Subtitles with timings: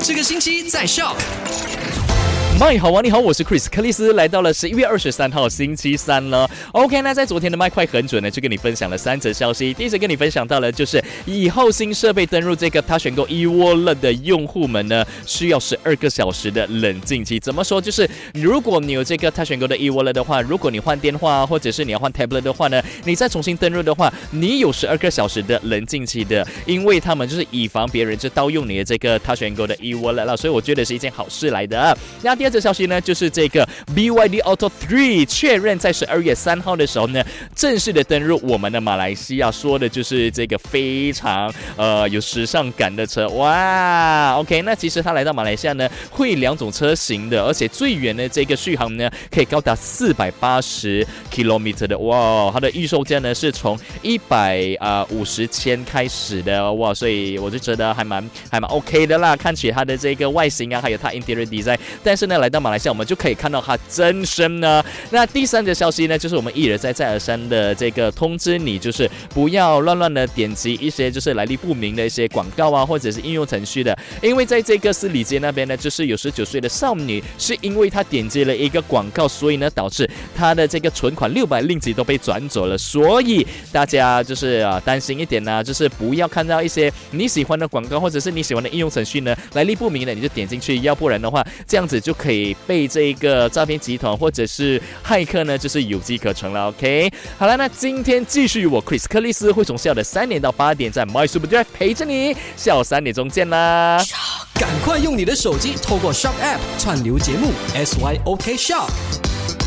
[0.00, 1.91] 这个星期在 Shock。
[2.60, 6.48] 麦好啊，你好，我是 Chris 克里斯，来到了十一月二十三号星期三了。
[6.70, 9.74] OK，那在昨天的麦快很准呢，就跟你分享了三则消息。
[9.74, 17.40] 第一则跟你分享到了，就是以后新设备登入这个他选购 e w a l e 的用户们呢，需要十二个小时的冷静期。
[17.40, 17.80] 怎么说？
[17.80, 31.96] 就是如果你有这个他选购的 e w a l e 的话，如果你换电话或者是你要换 tablet 的话呢，你再重新登入的话，你有十二个小时的冷静期的，因为他们就是以防别人就盗用你的这个他选购的 e w a l e 了，所以我觉得是一件好事来的。
[32.22, 32.52] 那第二。
[32.52, 37.24] 这消息呢，就是这个 BYD Auto Three 确认在十二月三号的时候呢，
[37.56, 62.31] 正式的登入我们的马来西亚，说的就是这个非常呃有时尚感的车，哇，OK，那其实它来到马来西亚呢，会两种车型的，而且最远的这个续航呢，可以高达四百八十 kilometer 的，哇，它的预售价呢是从一百啊五十千开始的，哇，所以我就觉得还蛮还蛮 OK 的啦，看起它的这个外形啊，还有它 interior design，但是呢。
[62.38, 64.84] 来到马来西亚，我们就可以看到它真身呢。
[65.10, 73.96] 那第三则消息呢，就是我们一而再、再而三的这个通知你，就是不要乱乱的点击一些就是来历不明的一些广告啊，或者是应用程序的。
[74.22, 82.76] 因为在这个斯里街那边呢，就是有十九岁的少女，是因为她点击了一个广告，所以呢导致她的这个存款六百令吉都被转走了。
[82.76, 92.54] 所以大家就是啊担心一点呢，就是不要看到一些你喜欢的广告，或者是你喜欢的应用程序呢来历不明的，你就点进去，要不然的话这样子就可以。
[92.66, 96.68] 被这一个诈骗集团或者是骇客呢，就是有机可乘了。
[96.68, 104.00] OK，好了，那今天继续我 Chris 克里斯会从下午的三点到八点在 My Super Drive 陪着你，下午三点钟见啦！
[104.54, 109.61] 赶快用你的手机透过 Shop App 串流节目 SYOK Shop。